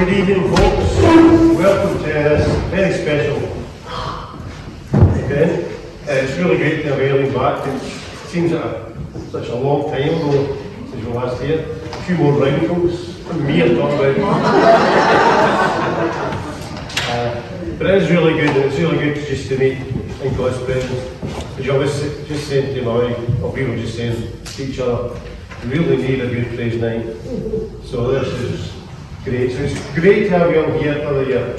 Good 0.00 0.08
evening, 0.14 0.48
folks. 0.56 0.96
Welcome 1.58 1.98
to 1.98 2.04
this 2.04 2.46
very 2.70 2.94
special 2.94 3.36
event. 5.18 5.66
Uh, 6.08 6.12
It's 6.12 6.29
really 6.40 6.56
great 6.58 6.82
to 6.82 6.88
have 6.94 6.98
Eileen 7.00 7.32
back. 7.34 7.66
It 7.66 7.82
seems 8.28 8.52
like 8.52 8.64
a- 8.64 8.92
such 9.30 9.48
a 9.48 9.54
long 9.54 9.90
time 9.90 10.08
ago 10.08 10.56
since 10.90 11.04
we 11.04 11.12
last 11.12 11.40
here. 11.42 11.64
A 11.92 12.02
few 12.04 12.16
more 12.16 12.32
wrinkles 12.40 13.16
from 13.26 13.46
me 13.46 13.62
I'm 13.62 13.76
talking 13.76 14.22
about. 14.22 14.30
Uh, 17.10 17.42
But 17.78 17.86
it 17.90 18.02
is 18.02 18.10
really 18.10 18.34
good, 18.34 18.56
it's 18.56 18.78
really 18.78 18.98
good 18.98 19.26
just 19.26 19.48
to 19.48 19.58
meet 19.58 19.78
in 20.22 20.34
God's 20.36 20.58
presence. 20.64 21.00
As 21.58 21.68
I 21.68 21.76
was 21.78 21.92
just 22.28 22.48
saying 22.48 22.74
to 22.74 22.82
Molly, 22.82 23.14
or 23.42 23.50
we 23.52 23.64
were 23.64 23.76
just 23.76 23.96
saying 23.96 24.16
to 24.44 24.62
each 24.64 24.78
other, 24.80 25.10
we 25.64 25.78
really 25.78 25.96
need 25.96 26.20
a 26.20 26.26
good 26.28 26.54
praise 26.56 26.76
night. 26.80 27.06
So 27.84 28.12
this 28.12 28.28
is 28.28 28.72
great. 29.24 29.52
So 29.52 29.62
it's 29.64 29.80
great 29.94 30.28
to 30.28 30.38
have 30.38 30.50
you 30.52 30.62
all 30.64 30.78
here, 30.78 30.96
whether 31.06 31.24
you're 31.24 31.54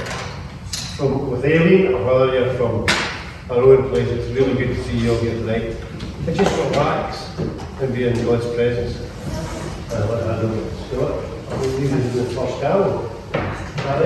from 0.97 1.31
with 1.31 1.43
Aileen 1.45 1.93
or 1.93 2.03
whether 2.05 2.33
you're 2.35 2.53
from 2.53 2.85
our 3.51 3.63
own 3.63 3.89
place. 3.89 4.07
It's 4.07 4.29
really 4.29 4.53
good 4.53 4.75
to 4.75 4.83
see 4.85 4.97
you 4.99 5.11
all 5.11 5.19
here 5.19 5.33
tonight. 5.33 5.75
And 6.25 6.35
just 6.35 6.55
relax 6.57 7.37
and 7.81 7.93
be 7.93 8.07
in 8.07 8.13
God's 8.25 8.45
presence. 8.55 8.95
Uh, 9.91 10.07
let 10.09 10.23
Adam 10.37 10.71
start. 10.87 11.25
I 11.49 11.57
will 11.59 11.67
leave 11.79 11.93
it 11.93 12.05
in 12.05 12.15
the 12.15 12.23
first 12.31 12.63
hour. 12.63 13.09
Uh, 13.83 13.99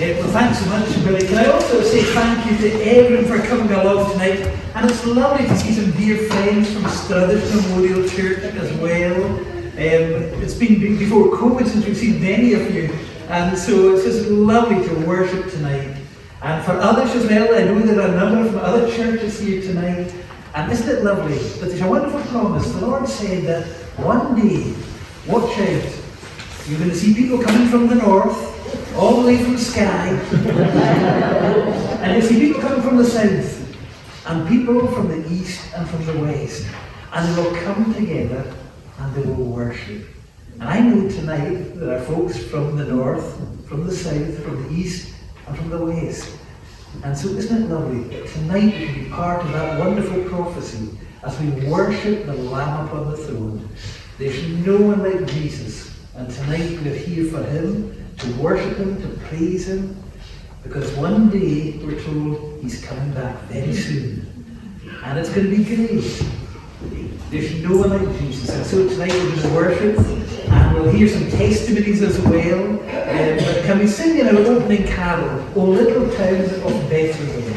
well, 0.00 0.30
thanks 0.32 0.58
so 0.60 0.66
much, 0.70 1.04
Billy. 1.04 1.26
Can 1.26 1.36
I 1.36 1.50
also 1.50 1.82
say 1.82 2.02
thank 2.14 2.50
you 2.50 2.56
to 2.56 2.82
everyone 2.82 3.26
for 3.26 3.46
coming 3.46 3.70
along 3.70 4.12
tonight? 4.12 4.46
And 4.74 4.90
it's 4.90 5.04
lovely 5.04 5.46
to 5.46 5.56
see 5.58 5.72
some 5.74 5.90
dear 5.90 6.16
friends 6.28 6.72
from 6.72 6.88
Struthers 6.88 7.54
Memorial 7.54 8.08
Church 8.08 8.44
as 8.54 8.72
well. 8.78 9.24
Um, 9.24 10.42
it's 10.42 10.54
been 10.54 10.96
before 10.96 11.36
COVID 11.36 11.66
since 11.66 11.84
we've 11.84 11.96
seen 11.96 12.22
many 12.22 12.54
of 12.54 12.74
you, 12.74 12.88
and 13.30 13.56
so 13.56 13.94
it's 13.94 14.04
just 14.04 14.28
lovely 14.28 14.84
to 14.86 15.06
worship 15.06 15.50
tonight. 15.50 15.96
And 16.42 16.64
for 16.64 16.72
others 16.72 17.14
as 17.14 17.28
well, 17.28 17.54
I 17.54 17.62
know 17.64 17.78
there 17.80 18.00
are 18.00 18.08
a 18.08 18.14
number 18.14 18.50
from 18.50 18.58
other 18.58 18.90
churches 18.90 19.38
here 19.38 19.62
tonight. 19.62 20.12
And 20.54 20.72
isn't 20.72 20.88
it 20.88 21.04
lovely 21.04 21.38
that 21.38 21.68
there's 21.68 21.80
a 21.80 21.88
wonderful 21.88 22.20
promise? 22.22 22.72
The 22.72 22.86
Lord 22.86 23.08
said 23.08 23.44
that 23.44 23.66
one 23.98 24.34
day, 24.34 24.74
watch 25.28 25.56
out, 25.58 25.84
you're 26.66 26.78
going 26.78 26.90
to 26.90 26.96
see 26.96 27.14
people 27.14 27.40
coming 27.40 27.68
from 27.68 27.86
the 27.86 27.94
north, 27.94 28.96
all 28.96 29.20
the 29.20 29.26
way 29.28 29.44
from 29.44 29.56
Skye, 29.56 30.08
and 32.02 32.16
you 32.16 32.22
see 32.28 32.40
people 32.40 32.60
coming 32.60 32.82
from 32.82 32.96
the 32.96 33.04
south, 33.04 33.76
and 34.26 34.48
people 34.48 34.88
from 34.88 35.08
the 35.08 35.32
east 35.32 35.72
and 35.76 35.88
from 35.88 36.04
the 36.06 36.18
west, 36.18 36.66
and 37.12 37.36
they 37.36 37.42
will 37.42 37.54
come 37.62 37.94
together 37.94 38.52
and 38.98 39.14
they 39.14 39.22
will 39.22 39.44
worship. 39.44 40.04
And 40.60 40.68
I 40.68 40.78
know 40.80 41.08
tonight 41.08 41.74
there 41.76 41.96
are 41.96 42.02
folks 42.02 42.36
from 42.36 42.76
the 42.76 42.84
north, 42.84 43.34
from 43.66 43.86
the 43.86 43.92
south, 43.92 44.44
from 44.44 44.62
the 44.62 44.74
east, 44.74 45.14
and 45.46 45.56
from 45.56 45.70
the 45.70 45.82
west. 45.82 46.36
And 47.02 47.16
so 47.16 47.28
isn't 47.28 47.62
it 47.62 47.66
lovely 47.70 48.02
that 48.14 48.28
tonight 48.28 48.78
we 48.78 48.86
can 48.86 49.04
be 49.04 49.10
part 49.10 49.42
of 49.42 49.52
that 49.52 49.78
wonderful 49.78 50.22
prophecy 50.24 50.98
as 51.22 51.40
we 51.40 51.48
worship 51.66 52.26
the 52.26 52.34
Lamb 52.34 52.86
upon 52.86 53.10
the 53.10 53.16
throne. 53.16 53.70
There's 54.18 54.46
no 54.66 54.76
one 54.76 55.02
like 55.02 55.26
Jesus. 55.28 55.98
And 56.14 56.30
tonight 56.30 56.78
we're 56.84 56.94
here 56.94 57.30
for 57.30 57.42
him, 57.42 57.96
to 58.18 58.32
worship 58.34 58.76
him, 58.76 59.00
to 59.00 59.08
praise 59.28 59.66
him, 59.66 59.96
because 60.62 60.92
one 60.96 61.30
day 61.30 61.78
we're 61.82 62.02
told 62.02 62.60
he's 62.60 62.84
coming 62.84 63.12
back 63.12 63.34
very 63.44 63.72
soon. 63.72 64.26
And 65.04 65.18
it's 65.18 65.30
going 65.30 65.50
to 65.50 65.56
be 65.56 65.64
great. 65.64 66.22
There's 67.30 67.62
no 67.62 67.78
one 67.78 68.04
like 68.04 68.18
Jesus. 68.20 68.50
And 68.50 68.66
so 68.66 68.86
tonight 68.86 69.12
we're 69.14 69.36
going 69.36 69.40
to 69.40 69.54
worship 69.54 70.29
and 70.50 70.74
we'll 70.74 70.90
hear 70.90 71.08
some 71.08 71.28
testimonies 71.30 72.02
as 72.02 72.18
well. 72.20 72.64
Um, 72.64 72.78
but 72.78 73.64
can 73.64 73.78
we 73.78 73.86
sing 73.86 74.18
in 74.18 74.28
our 74.28 74.42
opening 74.42 74.86
carol, 74.86 75.44
O 75.54 75.64
Little 75.64 76.08
Town 76.16 76.44
of 76.44 76.90
Bethlehem? 76.90 77.49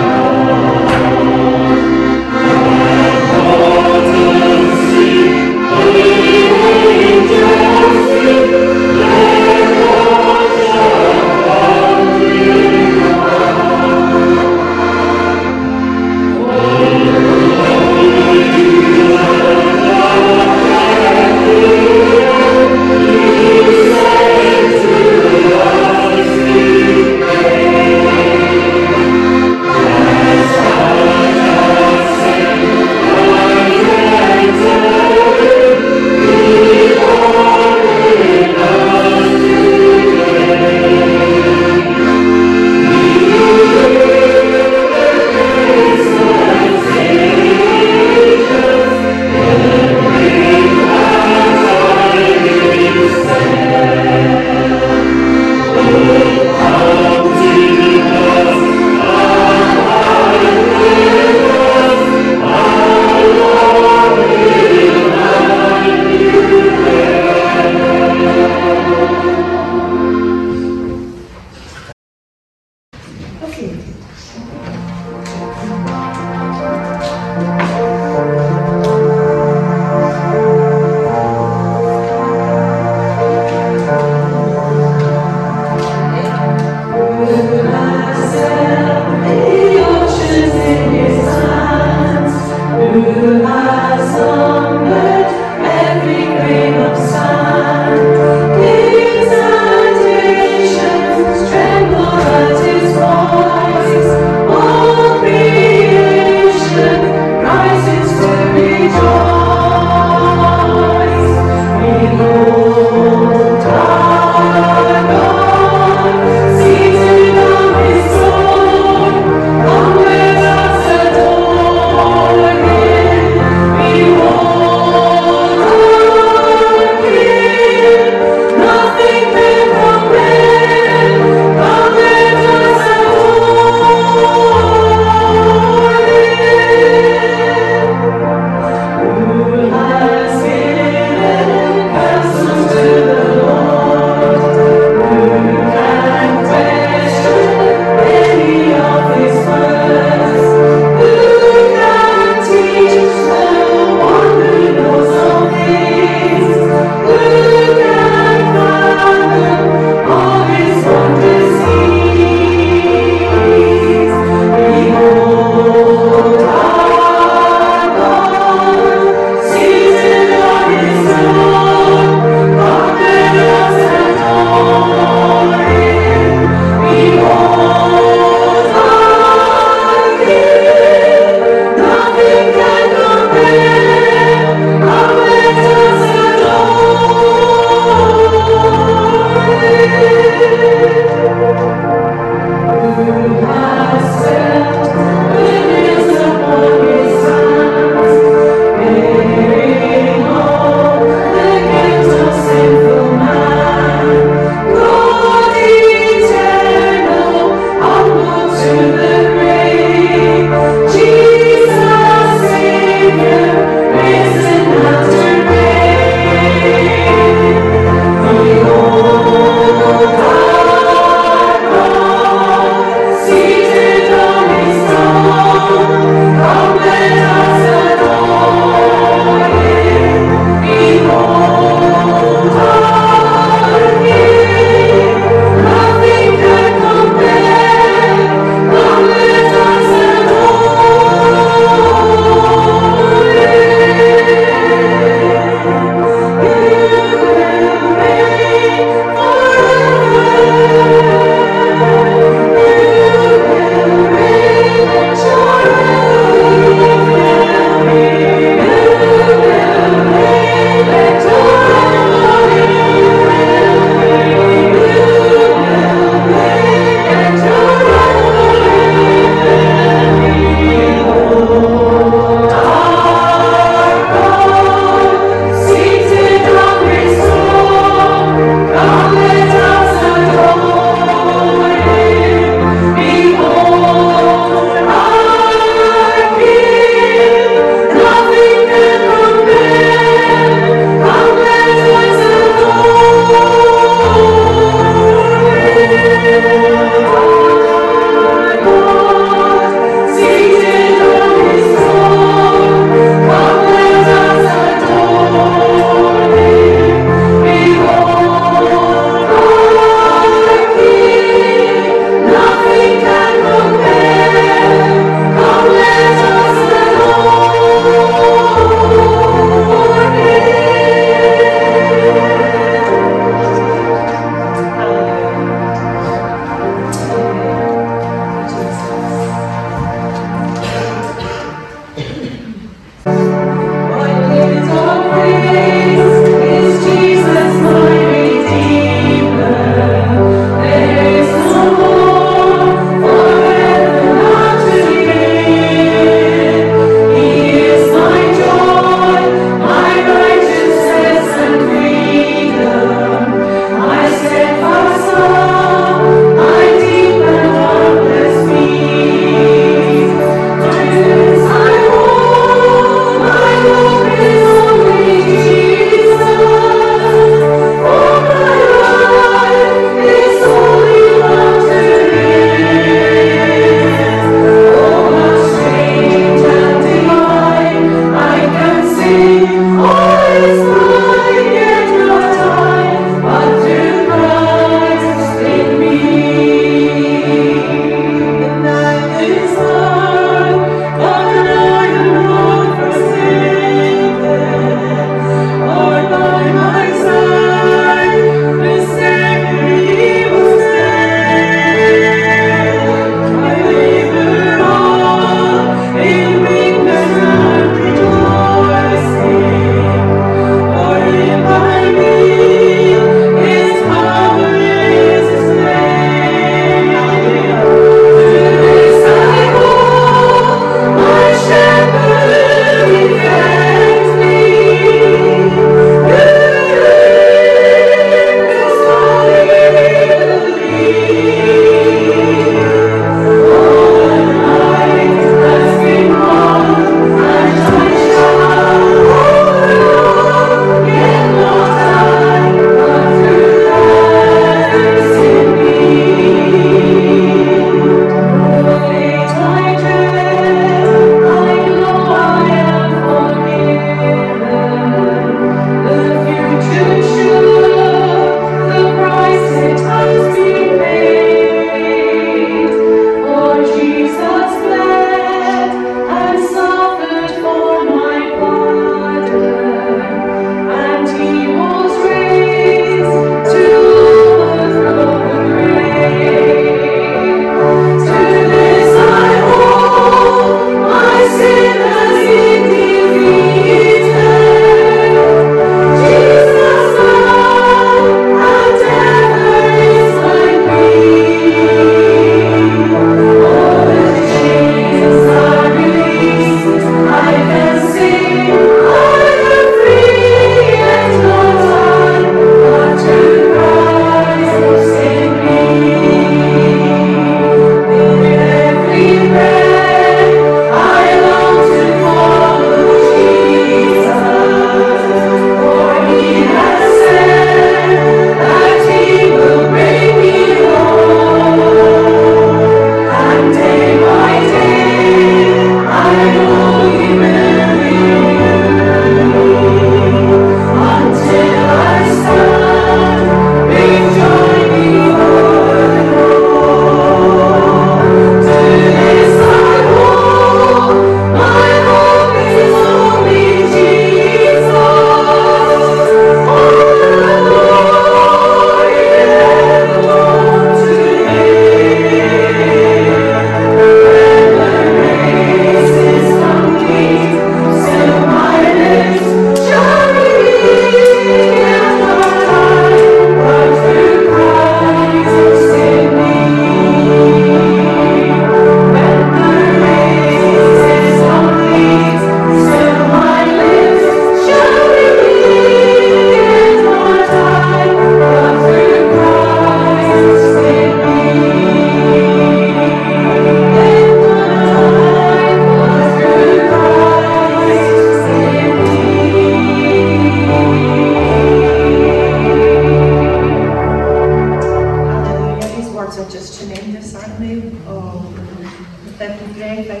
That 599.18 599.40
we 599.42 599.60
by 599.88 600.00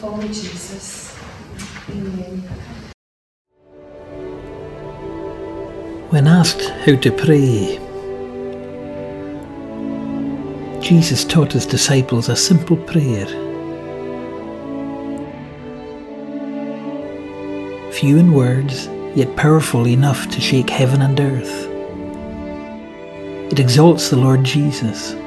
for 0.00 0.22
Jesus. 0.22 1.18
Amen. 1.90 2.42
When 6.10 6.26
asked 6.28 6.68
how 6.86 6.96
to 6.96 7.10
pray, 7.10 7.78
Jesus 10.80 11.24
taught 11.24 11.52
his 11.52 11.66
disciples 11.66 12.28
a 12.28 12.36
simple 12.36 12.76
prayer. 12.76 13.26
Few 17.92 18.16
in 18.16 18.32
words, 18.32 18.86
yet 19.16 19.34
powerful 19.34 19.88
enough 19.88 20.28
to 20.30 20.40
shake 20.40 20.70
heaven 20.70 21.02
and 21.02 21.18
earth. 21.18 21.66
It 23.52 23.58
exalts 23.58 24.10
the 24.10 24.16
Lord 24.16 24.44
Jesus. 24.44 25.17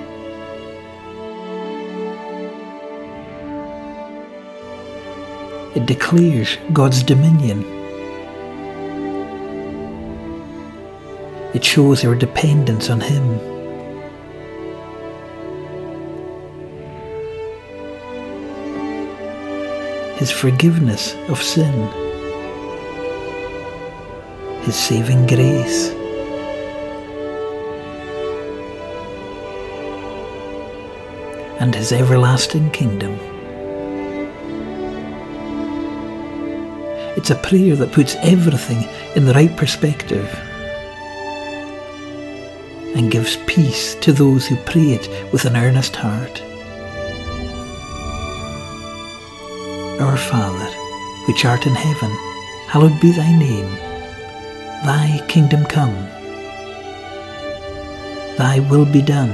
It 5.74 5.86
declares 5.86 6.58
God's 6.74 7.02
dominion. 7.02 7.64
It 11.54 11.64
shows 11.64 12.04
our 12.04 12.14
dependence 12.14 12.90
on 12.90 13.00
Him. 13.00 13.24
His 20.18 20.30
forgiveness 20.30 21.16
of 21.30 21.42
sin. 21.42 21.74
His 24.64 24.76
saving 24.76 25.26
grace. 25.26 25.92
And 31.62 31.74
His 31.74 31.94
everlasting 31.94 32.72
kingdom. 32.72 33.31
It's 37.22 37.30
a 37.30 37.36
prayer 37.36 37.76
that 37.76 37.92
puts 37.92 38.16
everything 38.24 38.90
in 39.16 39.26
the 39.26 39.34
right 39.34 39.56
perspective 39.56 40.28
and 42.96 43.12
gives 43.12 43.38
peace 43.46 43.94
to 44.02 44.12
those 44.12 44.48
who 44.48 44.56
pray 44.56 44.94
it 44.94 45.32
with 45.32 45.46
an 45.46 45.56
earnest 45.56 45.96
heart. 45.96 46.42
Our 50.02 50.18
Father, 50.18 50.66
which 51.28 51.46
art 51.46 51.68
in 51.68 51.76
heaven, 51.76 52.10
hallowed 52.66 53.00
be 53.00 53.12
thy 53.12 53.38
name. 53.38 53.70
Thy 54.84 55.24
kingdom 55.28 55.64
come. 55.66 55.94
Thy 58.36 58.66
will 58.68 58.86
be 58.86 59.04
done. 59.04 59.30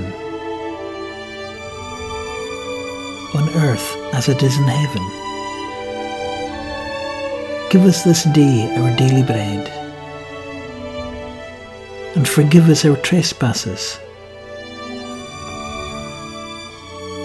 On 3.34 3.48
earth 3.56 3.96
as 4.12 4.28
it 4.28 4.44
is 4.44 4.58
in 4.58 4.68
heaven. 4.68 5.27
Give 7.70 7.84
us 7.84 8.04
this 8.04 8.24
day 8.24 8.74
our 8.78 8.96
daily 8.96 9.24
bread. 9.24 9.68
And 12.16 12.26
forgive 12.26 12.70
us 12.70 12.86
our 12.86 12.96
trespasses, 12.96 14.00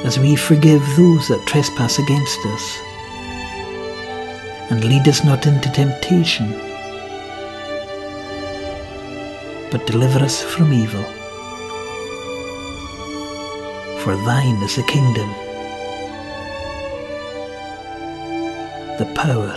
as 0.05 0.19
we 0.19 0.35
forgive 0.35 0.83
those 0.97 1.29
that 1.29 1.45
trespass 1.47 2.01
against 2.01 2.39
us. 2.47 2.79
And 4.71 4.83
lead 4.85 5.07
us 5.07 5.23
not 5.25 5.47
into 5.47 5.71
temptation, 5.71 6.51
but 9.71 9.87
deliver 9.87 10.19
us 10.19 10.43
from 10.43 10.73
evil. 10.73 11.05
For 14.01 14.17
thine 14.27 14.61
is 14.65 14.75
the 14.75 14.83
kingdom, 14.83 15.29
the 18.99 19.07
power, 19.15 19.57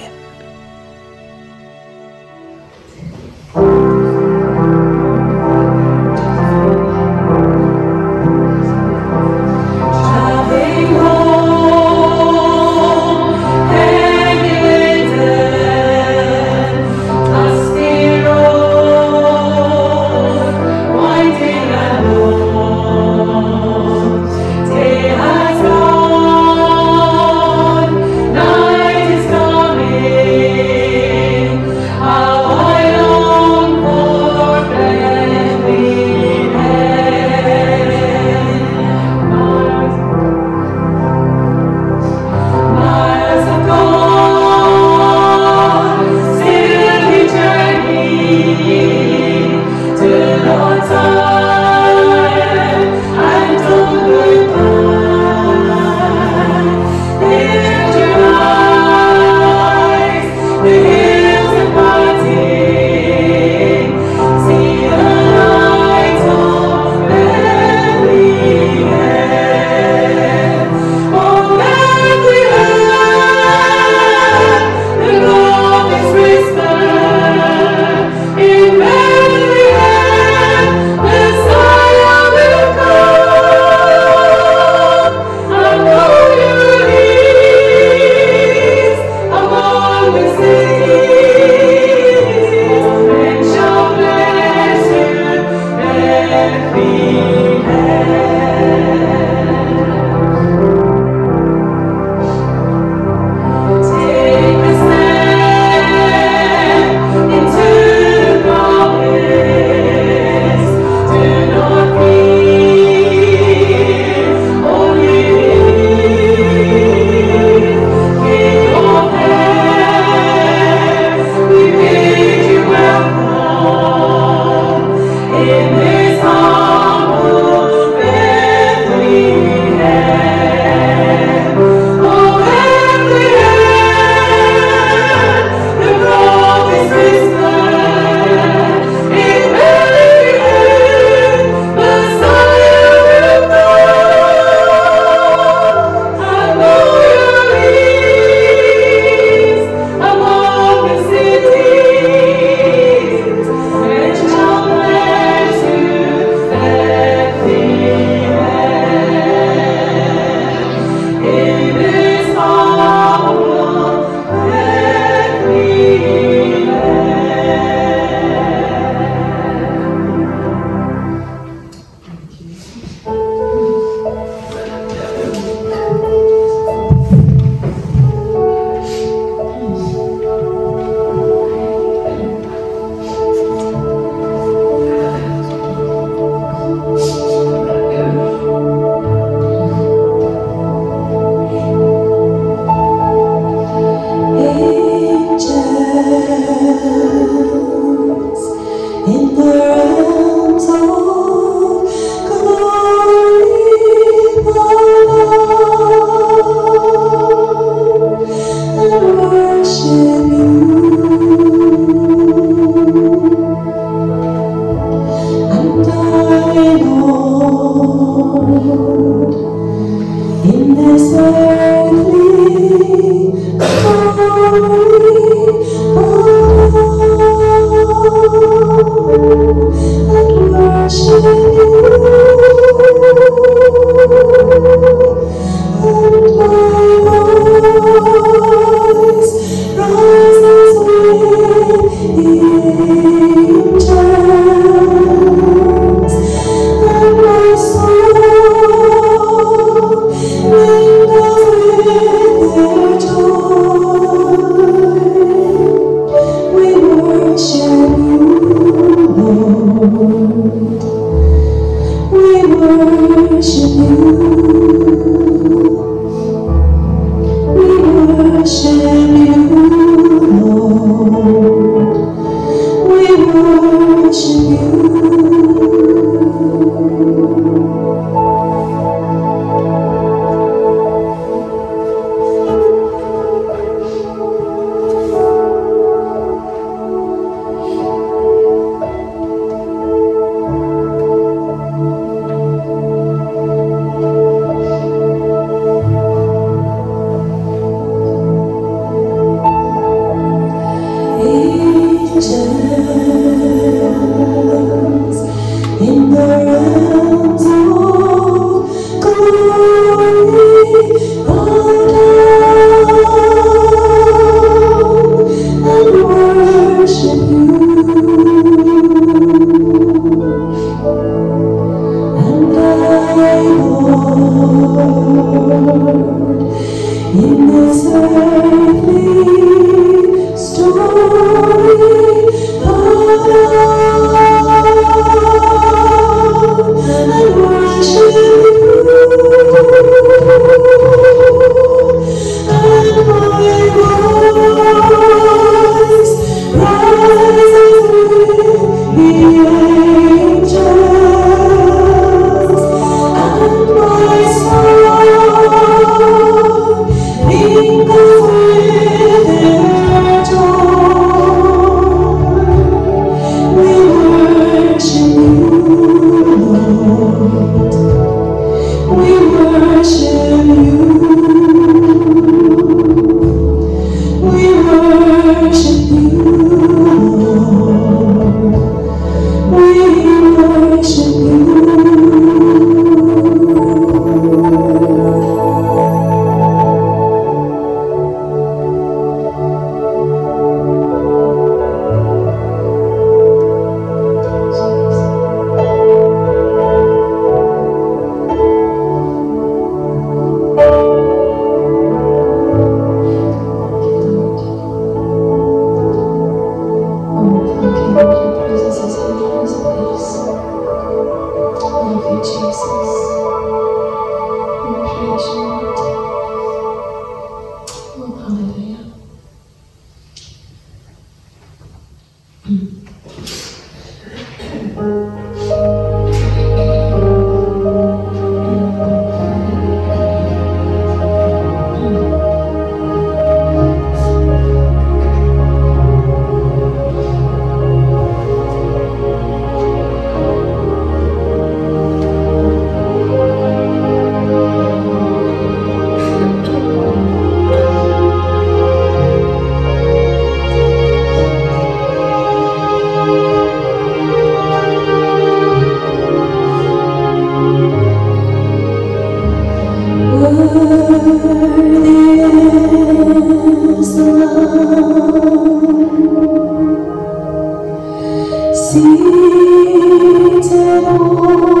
Seated 469.31 470.51
on 470.85 471.60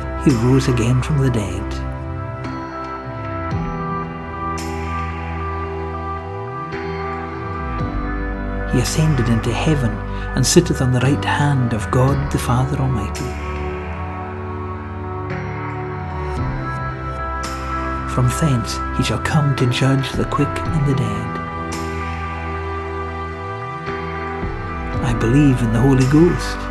he 0.23 0.31
rose 0.45 0.67
again 0.67 1.01
from 1.01 1.17
the 1.17 1.31
dead. 1.31 1.73
He 8.71 8.79
ascended 8.79 9.27
into 9.29 9.51
heaven 9.51 9.91
and 10.35 10.45
sitteth 10.45 10.81
on 10.81 10.91
the 10.91 10.99
right 10.99 11.25
hand 11.25 11.73
of 11.73 11.89
God 11.91 12.31
the 12.31 12.37
Father 12.37 12.77
Almighty. 12.77 13.25
From 18.13 18.27
thence 18.39 18.77
he 18.97 19.03
shall 19.03 19.19
come 19.19 19.55
to 19.55 19.65
judge 19.69 20.11
the 20.11 20.25
quick 20.25 20.47
and 20.47 20.87
the 20.87 20.95
dead. 20.95 21.37
I 25.03 25.13
believe 25.19 25.59
in 25.61 25.73
the 25.73 25.79
Holy 25.79 26.05
Ghost. 26.11 26.70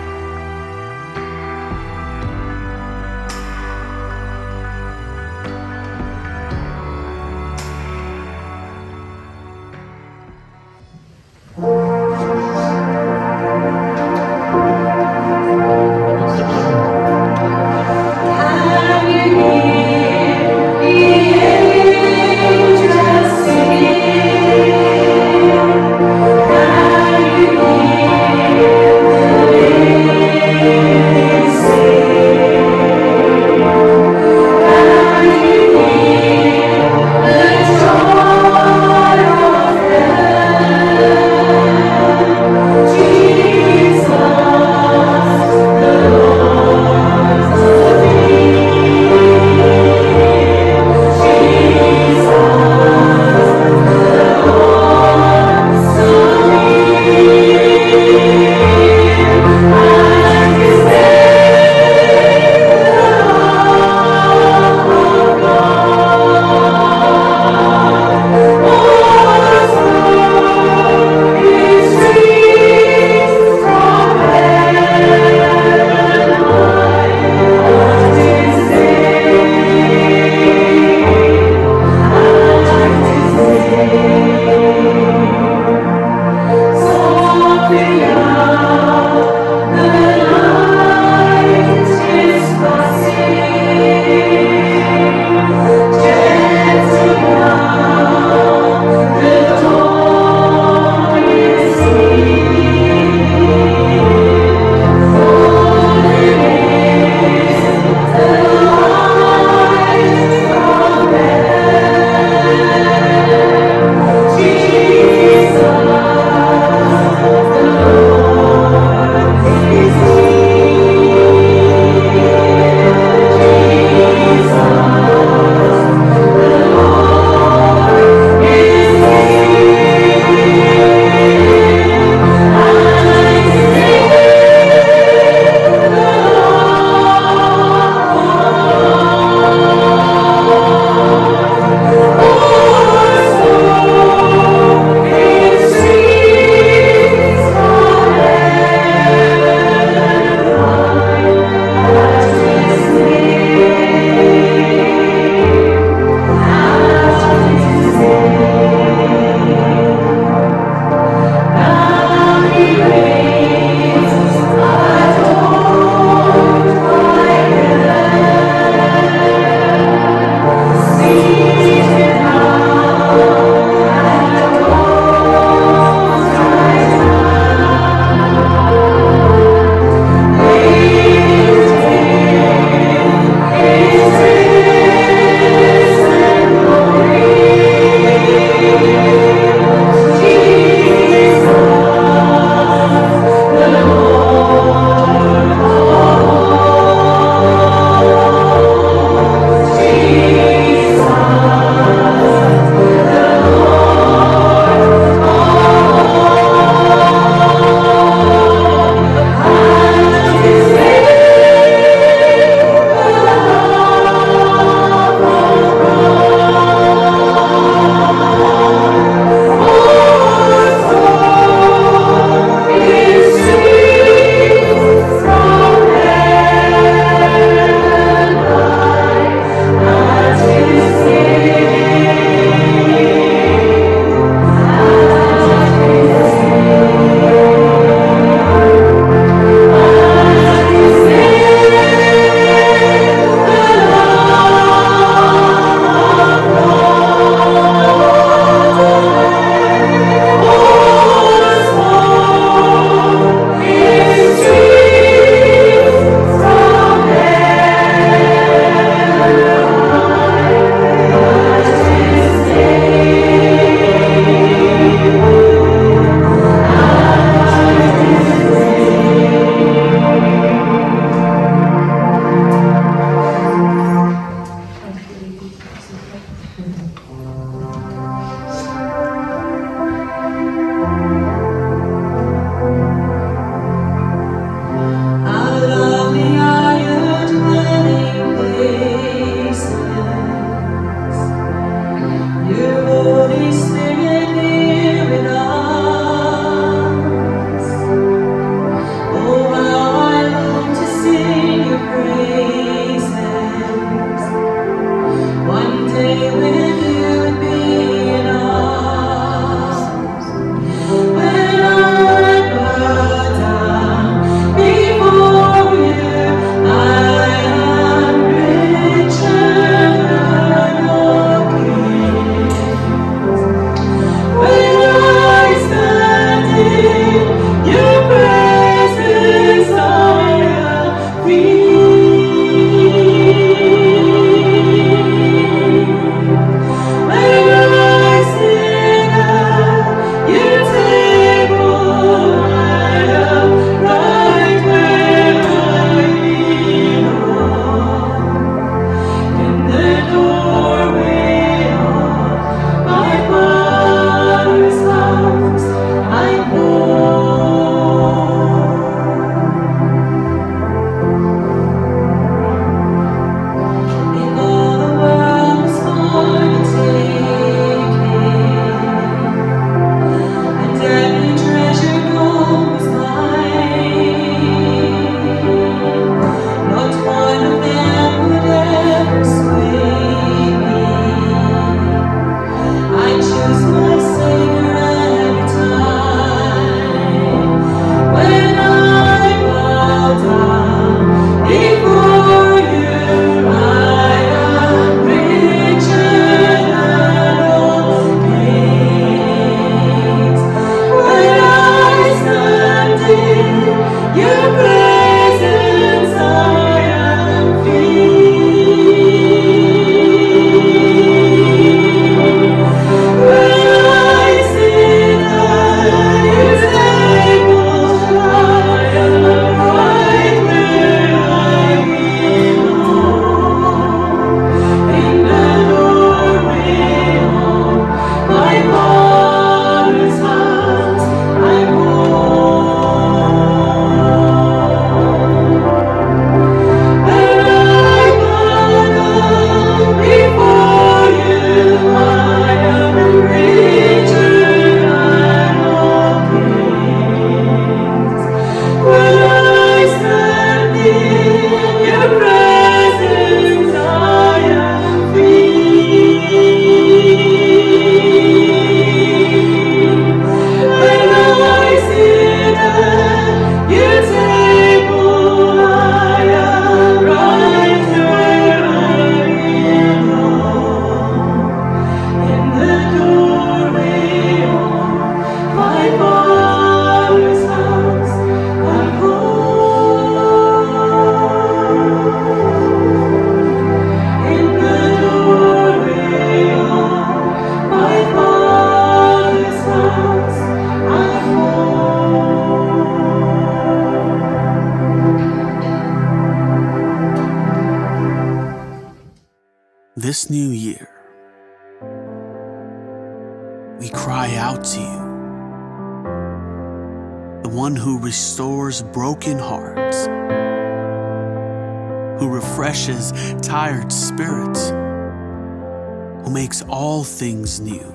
New. 517.59 517.85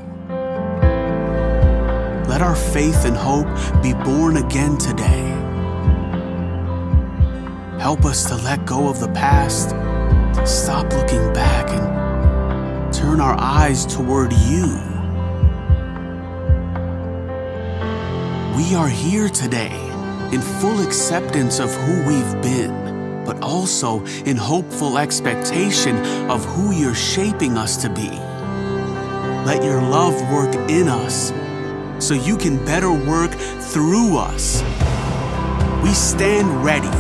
Let 2.29 2.43
our 2.43 2.57
faith 2.57 3.05
and 3.05 3.17
hope 3.17 3.47
be 3.83 3.95
born 3.95 4.37
again 4.37 4.77
today. 4.79 5.31
Help 7.79 8.05
us 8.05 8.27
to 8.27 8.37
let 8.37 8.67
go 8.67 8.89
of 8.89 9.01
the 9.01 9.09
past, 9.09 9.71
to 9.71 10.47
stop 10.47 10.93
looking 10.93 11.33
back, 11.33 11.71
and 11.71 12.93
turn 12.93 13.21
our 13.21 13.37
eyes 13.39 13.87
toward 13.87 14.33
you. 14.33 14.67
We 18.57 18.75
are 18.75 18.89
here 18.89 19.29
today 19.29 19.81
in 20.33 20.41
full 20.41 20.85
acceptance 20.85 21.61
of 21.61 21.73
who 21.73 22.09
we've 22.09 22.43
been, 22.43 23.23
but 23.25 23.41
also 23.43 24.05
in 24.25 24.37
hopeful 24.37 24.99
expectation 24.99 25.97
of 26.29 26.45
who 26.45 26.73
you're 26.73 26.95
shaping 26.95 27.57
us 27.57 27.77
to 27.83 27.89
be. 27.89 28.26
Let 29.47 29.63
your 29.63 29.81
love 29.81 30.21
work 30.33 30.53
in 30.69 30.89
us 30.89 31.33
so 32.05 32.15
you 32.15 32.37
can 32.37 32.65
better 32.65 32.91
work 32.91 33.31
through 33.31 34.19
us. 34.19 34.61
We 35.85 35.91
stand 35.91 36.65
ready, 36.65 36.91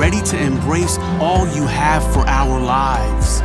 ready 0.00 0.22
to 0.22 0.42
embrace 0.42 0.96
all 1.20 1.46
you 1.48 1.66
have 1.66 2.02
for 2.14 2.26
our 2.26 2.58
lives, 2.58 3.42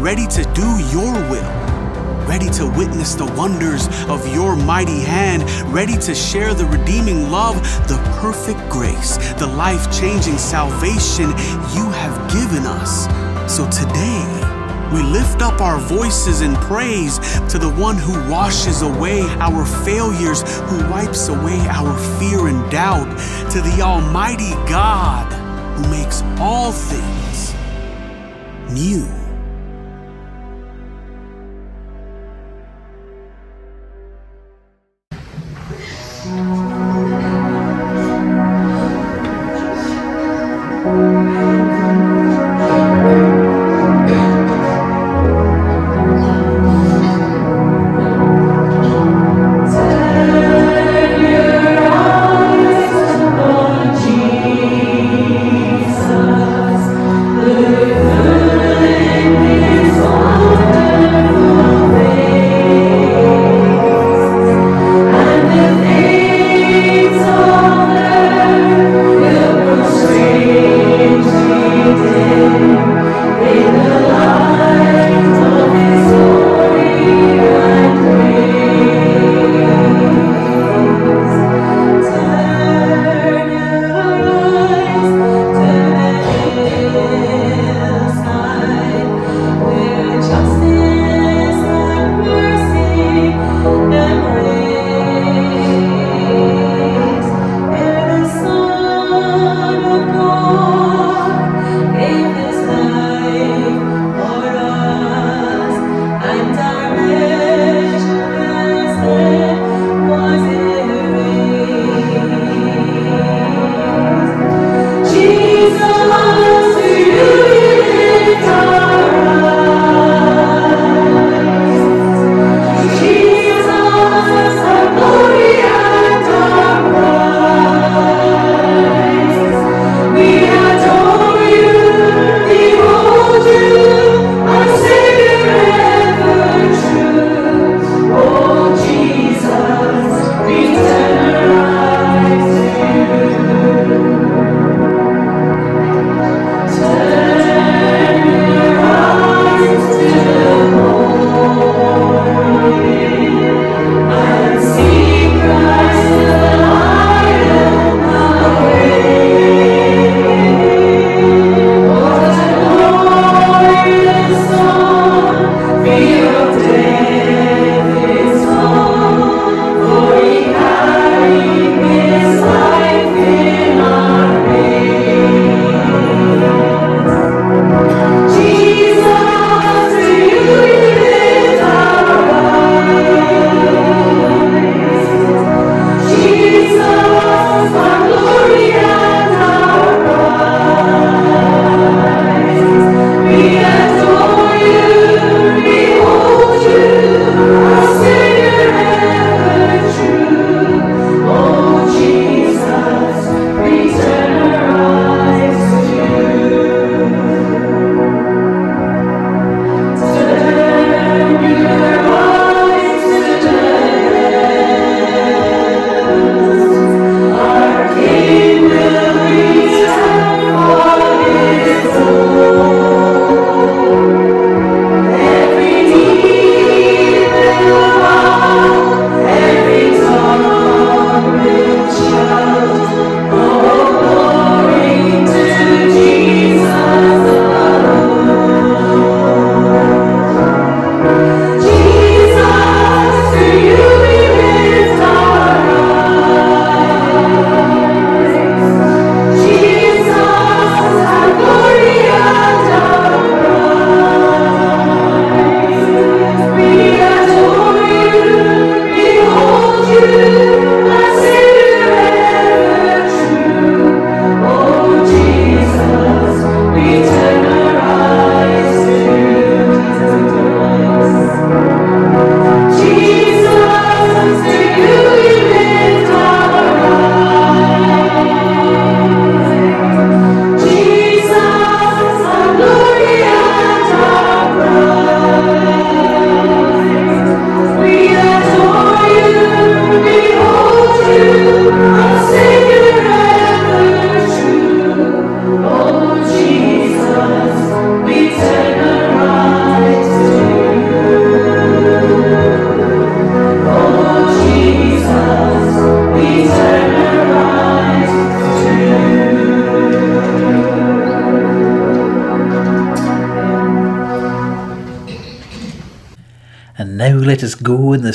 ready 0.00 0.26
to 0.28 0.44
do 0.54 0.66
your 0.96 1.12
will, 1.28 2.26
ready 2.26 2.48
to 2.52 2.72
witness 2.74 3.16
the 3.16 3.26
wonders 3.36 3.86
of 4.08 4.26
your 4.32 4.56
mighty 4.56 5.00
hand, 5.00 5.42
ready 5.70 5.98
to 5.98 6.14
share 6.14 6.54
the 6.54 6.64
redeeming 6.64 7.30
love, 7.30 7.56
the 7.86 7.98
perfect 8.18 8.66
grace, 8.70 9.18
the 9.34 9.46
life 9.46 9.92
changing 9.92 10.38
salvation 10.38 11.28
you 11.76 11.90
have 11.90 12.32
given 12.32 12.64
us. 12.64 13.04
So 13.54 13.68
today, 13.70 14.53
we 14.92 15.02
lift 15.02 15.42
up 15.42 15.60
our 15.60 15.78
voices 15.78 16.40
in 16.40 16.54
praise 16.56 17.18
to 17.48 17.58
the 17.58 17.70
one 17.70 17.96
who 17.96 18.12
washes 18.30 18.82
away 18.82 19.22
our 19.40 19.64
failures, 19.84 20.42
who 20.62 20.90
wipes 20.90 21.28
away 21.28 21.58
our 21.68 21.96
fear 22.18 22.48
and 22.48 22.70
doubt, 22.70 23.08
to 23.50 23.60
the 23.60 23.80
Almighty 23.82 24.52
God 24.68 25.32
who 25.76 25.88
makes 25.90 26.22
all 26.38 26.72
things 26.72 27.54
new. 28.70 29.23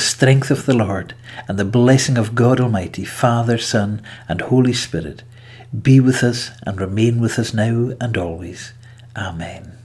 Strength 0.00 0.50
of 0.50 0.66
the 0.66 0.74
Lord, 0.74 1.14
and 1.46 1.58
the 1.58 1.64
blessing 1.64 2.18
of 2.18 2.34
God 2.34 2.60
Almighty, 2.60 3.04
Father, 3.04 3.58
Son, 3.58 4.02
and 4.28 4.40
Holy 4.40 4.72
Spirit 4.72 5.22
be 5.82 6.00
with 6.00 6.24
us 6.24 6.50
and 6.64 6.80
remain 6.80 7.20
with 7.20 7.38
us 7.38 7.54
now 7.54 7.92
and 8.00 8.16
always. 8.16 8.72
Amen. 9.16 9.79